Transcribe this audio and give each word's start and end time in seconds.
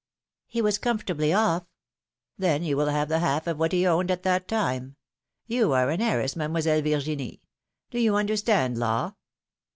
He 0.47 0.63
was 0.63 0.79
comfortably 0.79 1.29
oif." 1.29 1.67
'^Then 2.39 2.63
you 2.65 2.75
will 2.75 2.87
have 2.87 3.07
the 3.07 3.19
half 3.19 3.45
of 3.45 3.59
what 3.59 3.71
he 3.71 3.85
owned 3.85 4.09
at 4.09 4.23
that 4.23 4.47
time! 4.47 4.95
You 5.45 5.73
are 5.73 5.91
an 5.91 6.01
heiress. 6.01 6.35
Mademoiselle 6.35 6.81
Virginie! 6.81 7.43
Do 7.91 7.99
you 7.99 8.15
understand 8.15 8.79
law 8.79 9.13